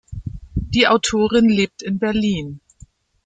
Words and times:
Die 0.55 0.87
Autorin 0.87 1.47
lebt 1.47 1.83
in 1.83 1.99
Berlin. 1.99 2.59